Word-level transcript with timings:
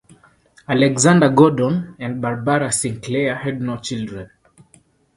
Alexander 0.67 1.29
Gordon 1.29 1.95
and 1.99 2.19
Barbara 2.23 2.71
Sinclair 2.71 3.35
had 3.35 3.61
no 3.61 3.77
children. 3.77 4.31